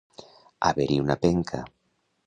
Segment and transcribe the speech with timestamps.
[0.69, 1.65] Haver-hi una penca.